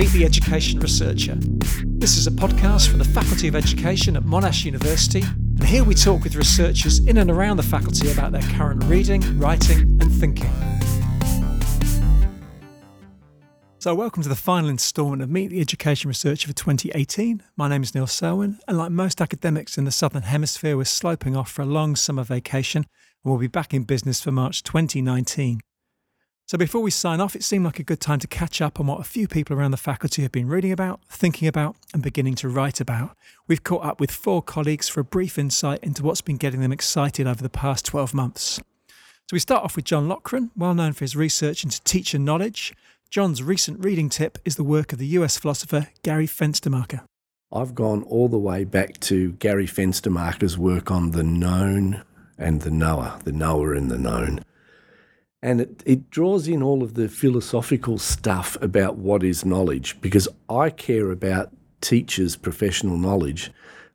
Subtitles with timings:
[0.00, 1.34] Meet the Education Researcher.
[1.84, 5.94] This is a podcast from the Faculty of Education at Monash University, and here we
[5.94, 10.50] talk with researchers in and around the faculty about their current reading, writing, and thinking.
[13.78, 17.42] So, welcome to the final instalment of Meet the Education Researcher for 2018.
[17.58, 21.36] My name is Neil Selwyn, and like most academics in the Southern Hemisphere, we're sloping
[21.36, 22.86] off for a long summer vacation
[23.22, 25.60] and we'll be back in business for March 2019.
[26.50, 28.88] So, before we sign off, it seemed like a good time to catch up on
[28.88, 32.34] what a few people around the faculty have been reading about, thinking about, and beginning
[32.34, 33.16] to write about.
[33.46, 36.72] We've caught up with four colleagues for a brief insight into what's been getting them
[36.72, 38.60] excited over the past 12 months.
[38.88, 42.74] So, we start off with John Loughran, well known for his research into teacher knowledge.
[43.10, 47.02] John's recent reading tip is the work of the US philosopher Gary Fenstermacher.
[47.52, 52.02] I've gone all the way back to Gary Fenstermacher's work on the known
[52.36, 54.40] and the knower, the knower and the known
[55.42, 60.28] and it, it draws in all of the philosophical stuff about what is knowledge because
[60.48, 63.50] I care about teachers' professional knowledge,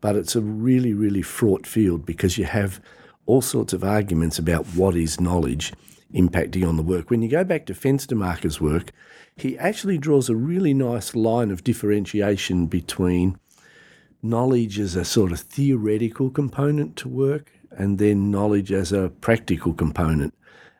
[0.00, 2.80] but it's a really, really fraught field because you have
[3.26, 5.72] all sorts of arguments about what is knowledge
[6.12, 7.10] impacting on the work.
[7.10, 8.90] When you go back to Fenstermacher's work,
[9.36, 13.38] he actually draws a really nice line of differentiation between
[14.22, 19.72] knowledge as a sort of theoretical component to work and then knowledge as a practical
[19.72, 20.34] component.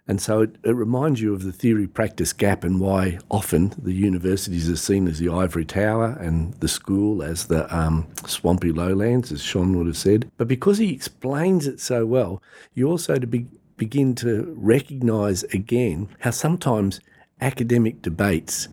[0.09, 3.93] And so it, it reminds you of the theory practice gap and why often the
[3.93, 9.31] universities are seen as the ivory tower and the school as the um, swampy lowlands,
[9.31, 10.31] as Schön would have said.
[10.39, 12.43] But because he explains it so well,
[12.73, 17.01] you also to be, begin to recognise again how sometimes
[17.43, 18.69] academic debates,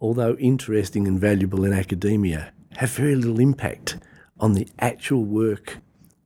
[0.00, 3.98] although interesting and valuable in academia, have very little impact
[4.38, 5.76] on the actual work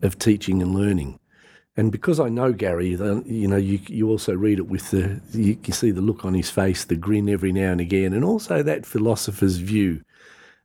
[0.00, 1.18] of teaching and learning.
[1.76, 5.58] And because I know Gary, you know, you, you also read it with the, you,
[5.64, 8.62] you see the look on his face, the grin every now and again, and also
[8.62, 10.04] that philosopher's view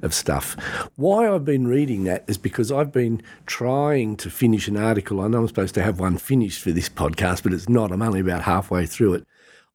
[0.01, 0.55] of stuff.
[0.95, 5.19] Why I've been reading that is because I've been trying to finish an article.
[5.19, 7.91] I know I'm supposed to have one finished for this podcast, but it's not.
[7.91, 9.27] I'm only about halfway through it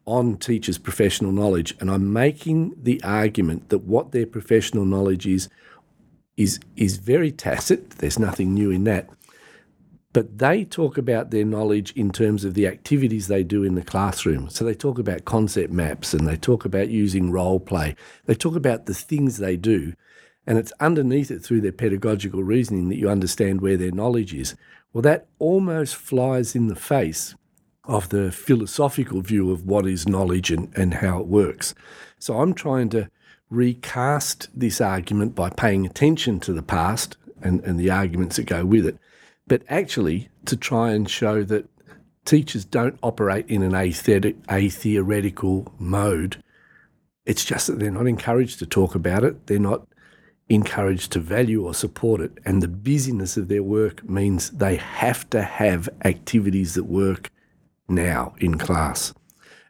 [0.06, 1.75] on teachers' professional knowledge.
[1.81, 5.49] And I'm making the argument that what their professional knowledge is
[6.37, 7.91] is is very tacit.
[7.91, 9.09] There's nothing new in that
[10.14, 13.82] but they talk about their knowledge in terms of the activities they do in the
[13.82, 14.48] classroom.
[14.48, 17.97] So they talk about concept maps and they talk about using role play.
[18.26, 19.92] They talk about the things they do.
[20.47, 24.54] And it's underneath it through their pedagogical reasoning that you understand where their knowledge is.
[24.92, 27.34] Well, that almost flies in the face
[27.82, 31.75] of the philosophical view of what is knowledge and, and how it works.
[32.20, 33.10] So I'm trying to
[33.50, 38.64] recast this argument by paying attention to the past and, and the arguments that go
[38.64, 38.96] with it
[39.47, 41.69] but actually to try and show that
[42.25, 46.43] teachers don't operate in an atheoretical mode.
[47.27, 49.47] It's just that they're not encouraged to talk about it.
[49.47, 49.87] They're not
[50.49, 52.32] encouraged to value or support it.
[52.44, 57.31] And the busyness of their work means they have to have activities that work
[57.88, 59.15] now in class.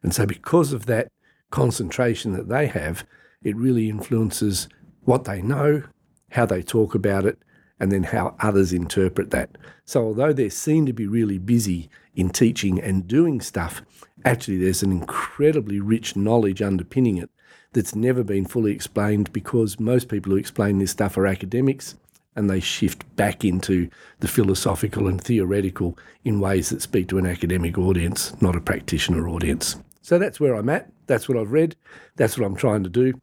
[0.02, 1.08] And so, because of that
[1.50, 3.06] concentration that they have,
[3.42, 4.68] it really influences
[5.02, 5.82] what they know,
[6.30, 7.38] how they talk about it,
[7.80, 9.50] and then how others interpret that.
[9.84, 13.82] So, although they seem to be really busy in teaching and doing stuff,
[14.24, 17.30] actually there's an incredibly rich knowledge underpinning it
[17.72, 21.96] that's never been fully explained because most people who explain this stuff are academics
[22.36, 23.88] and they shift back into
[24.20, 29.28] the philosophical and theoretical in ways that speak to an academic audience, not a practitioner
[29.28, 29.76] audience.
[30.02, 30.90] So that's where I'm at.
[31.06, 31.76] That's what I've read.
[32.16, 33.14] That's what I'm trying to do.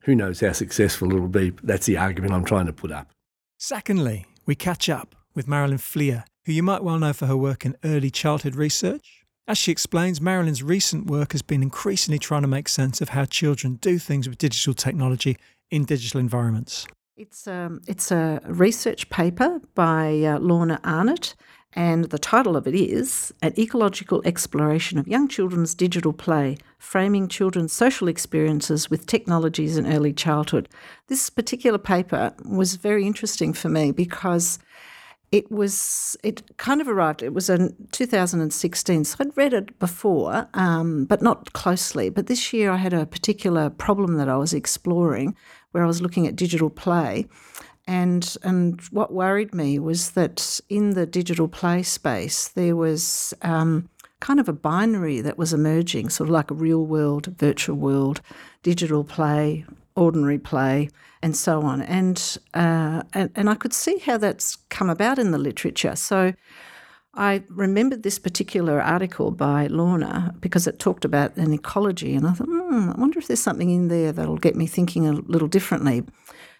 [0.00, 1.52] Who knows how successful it'll be?
[1.62, 3.13] That's the argument I'm trying to put up.
[3.58, 7.64] Secondly, we catch up with Marilyn Fleer, who you might well know for her work
[7.64, 9.24] in early childhood research.
[9.46, 13.24] As she explains, Marilyn's recent work has been increasingly trying to make sense of how
[13.24, 15.36] children do things with digital technology
[15.70, 16.86] in digital environments.
[17.16, 21.36] It's, um, it's a research paper by uh, Lorna Arnott,
[21.74, 27.26] and the title of it is An Ecological Exploration of Young Children's Digital Play Framing
[27.28, 30.68] Children's Social Experiences with Technologies in Early Childhood.
[31.08, 34.60] This particular paper was very interesting for me because
[35.32, 40.46] it was it kind of arrived it was in 2016 so i'd read it before
[40.54, 44.54] um, but not closely but this year i had a particular problem that i was
[44.54, 45.34] exploring
[45.72, 47.26] where i was looking at digital play
[47.86, 53.88] and and what worried me was that in the digital play space there was um,
[54.24, 58.22] kind of a binary that was emerging, sort of like a real world, virtual world,
[58.62, 59.66] digital play,
[59.96, 60.88] ordinary play,
[61.22, 61.82] and so on.
[61.82, 65.96] And uh, and and I could see how that's come about in the literature.
[65.96, 66.32] So.
[67.16, 72.32] I remembered this particular article by Lorna because it talked about an ecology, and I
[72.32, 75.46] thought, hmm, I wonder if there's something in there that'll get me thinking a little
[75.46, 76.02] differently.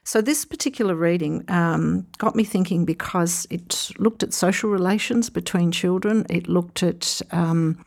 [0.07, 5.73] So, this particular reading um, got me thinking because it looked at social relations between
[5.73, 7.83] children, it looked at um,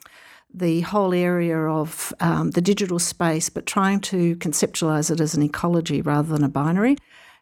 [0.51, 5.43] the whole area of um, the digital space, but trying to conceptualize it as an
[5.43, 6.97] ecology rather than a binary.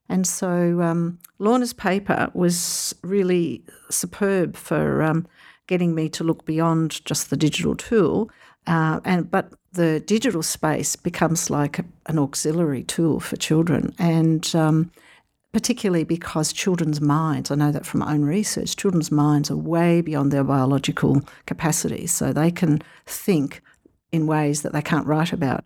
[0.10, 5.26] And so um, Lorna's paper was really superb for um,
[5.68, 8.30] getting me to look beyond just the digital tool,
[8.68, 14.56] uh, and but the digital space becomes like a, an auxiliary tool for children, and
[14.56, 14.92] um,
[15.52, 20.02] particularly because children's minds, I know that from my own research, children's minds are way
[20.02, 23.62] beyond their biological capacities, so they can think
[24.12, 25.66] in ways that they can't write about.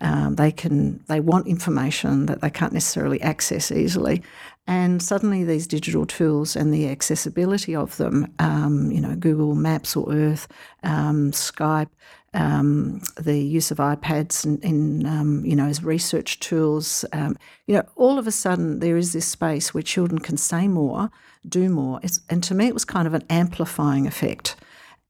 [0.00, 4.22] Um, they can they want information that they can't necessarily access easily,
[4.66, 9.96] and suddenly these digital tools and the accessibility of them, um, you know, Google Maps
[9.96, 10.48] or Earth,
[10.82, 11.88] um, Skype,
[12.36, 17.36] um, the use of iPads in, in um, you know as research tools, um,
[17.66, 21.10] you know, all of a sudden there is this space where children can say more,
[21.48, 24.54] do more, it's, and to me it was kind of an amplifying effect.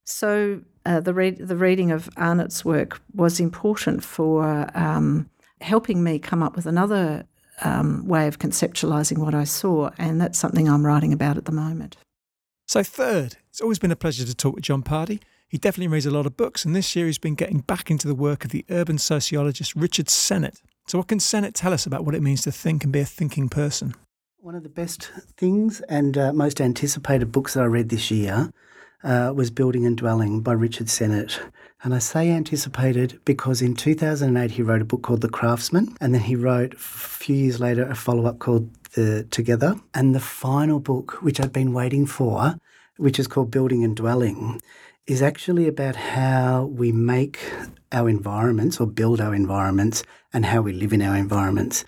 [0.05, 5.29] So uh, the the reading of Arnott's work was important for um,
[5.61, 7.27] helping me come up with another
[7.63, 11.53] um, way of conceptualizing what I saw, and that's something I'm writing about at the
[11.53, 11.97] moment.
[12.69, 15.21] So, third, it's always been a pleasure to talk with John Pardy.
[15.49, 18.09] He definitely reads a lot of books, and this year he's been getting back into
[18.09, 20.61] the work of the urban sociologist Richard Sennett.
[20.89, 23.05] So, what can Sennett tell us about what it means to think and be a
[23.05, 23.95] thinking person?
[24.39, 28.51] One of the best things and uh, most anticipated books that I read this year
[29.05, 31.41] uh, was Building and Dwelling by Richard Sennett.
[31.85, 36.13] And I say anticipated because in 2008 he wrote a book called The Craftsman, and
[36.13, 39.77] then he wrote a few years later a follow up called The Together.
[39.95, 42.57] And the final book, which I'd been waiting for,
[42.97, 44.61] which is called Building and Dwelling,
[45.07, 47.39] is actually about how we make
[47.93, 51.85] our environments or build our environments and how we live in our environments.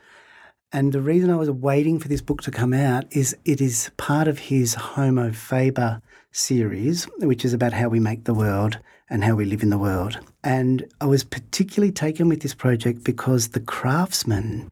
[0.71, 3.91] And the reason I was waiting for this book to come out is it is
[3.97, 6.01] part of his Homo Faber
[6.31, 8.79] series, which is about how we make the world
[9.11, 10.21] and how we live in the world.
[10.45, 14.71] And I was particularly taken with this project because The Craftsman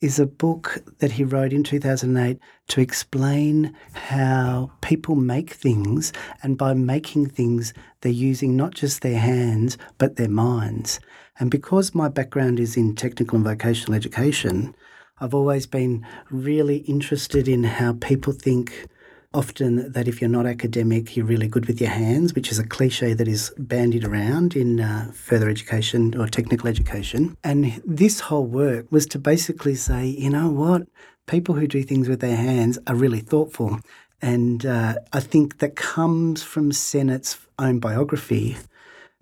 [0.00, 2.38] is a book that he wrote in 2008
[2.68, 6.12] to explain how people make things.
[6.42, 11.00] And by making things, they're using not just their hands, but their minds.
[11.38, 14.74] And because my background is in technical and vocational education,
[15.18, 18.88] I've always been really interested in how people think
[19.36, 22.66] often that if you're not academic, you're really good with your hands, which is a
[22.66, 27.36] cliche that is bandied around in uh, further education or technical education.
[27.44, 30.88] And this whole work was to basically say, you know what?
[31.26, 33.80] People who do things with their hands are really thoughtful.
[34.22, 38.56] And uh, I think that comes from Sennett's own biography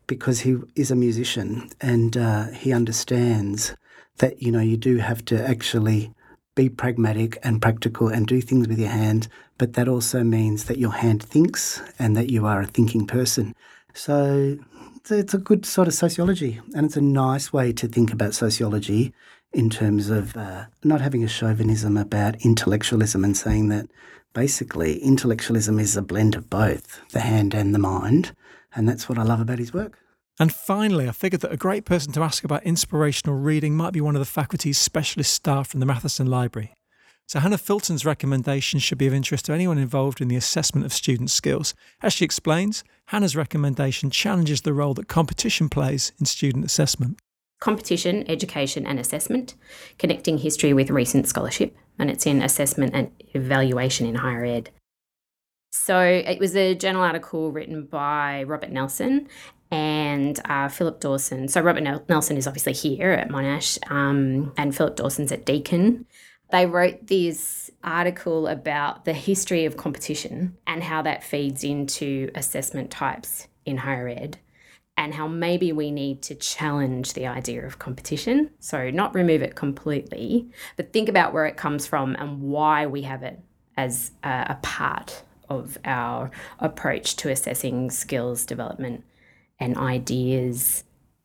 [0.06, 3.74] because he is a musician and uh, he understands
[4.18, 6.14] that, you know, you do have to actually
[6.54, 9.28] be pragmatic and practical and do things with your hands,
[9.58, 13.54] but that also means that your hand thinks and that you are a thinking person.
[13.92, 14.58] So
[15.10, 19.12] it's a good sort of sociology, and it's a nice way to think about sociology
[19.52, 23.88] in terms of uh, not having a chauvinism about intellectualism and saying that
[24.32, 28.34] basically intellectualism is a blend of both the hand and the mind.
[28.74, 29.98] And that's what I love about his work.
[30.40, 34.00] And finally, I figured that a great person to ask about inspirational reading might be
[34.00, 36.74] one of the faculty's specialist staff from the Matheson Library.
[37.26, 40.92] So, Hannah Filton's recommendation should be of interest to anyone involved in the assessment of
[40.92, 41.72] student skills.
[42.02, 47.18] As she explains, Hannah's recommendation challenges the role that competition plays in student assessment.
[47.60, 49.54] Competition, education, and assessment,
[49.98, 54.70] connecting history with recent scholarship, and it's in assessment and evaluation in higher ed.
[55.76, 59.26] So it was a journal article written by Robert Nelson
[59.72, 61.48] and uh, Phillip Dawson.
[61.48, 66.06] So Robert Nelson is obviously here at Monash, um, and Phillip Dawson's at Deakin.
[66.52, 72.92] They wrote this article about the history of competition and how that feeds into assessment
[72.92, 74.38] types in higher ed,
[74.96, 78.50] and how maybe we need to challenge the idea of competition.
[78.60, 83.02] So, not remove it completely, but think about where it comes from and why we
[83.02, 83.40] have it
[83.76, 89.04] as a, a part of our approach to assessing skills development
[89.58, 90.84] and ideas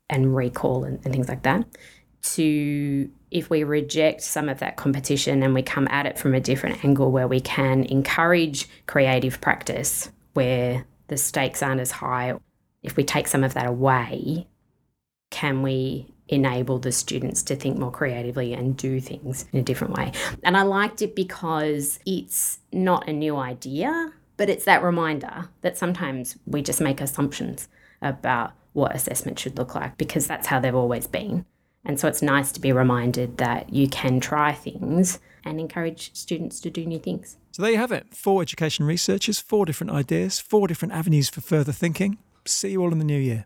[0.10, 1.66] and recall and, and things like that
[2.22, 6.40] to if we reject some of that competition and we come at it from a
[6.40, 12.34] different angle where we can encourage creative practice where the stakes aren't as high
[12.84, 14.48] if we take some of that away
[15.30, 19.94] can we enable the students to think more creatively and do things in a different
[19.94, 20.12] way
[20.44, 25.78] and i liked it because it's not a new idea but it's that reminder that
[25.78, 27.68] sometimes we just make assumptions
[28.02, 31.46] about what assessment should look like because that's how they've always been.
[31.84, 36.62] And so it's nice to be reminded that you can try things and encourage students
[36.62, 37.36] to do new things.
[37.52, 38.16] So there you have it.
[38.16, 42.18] Four education researchers, four different ideas, four different avenues for further thinking.
[42.46, 43.44] See you all in the new year.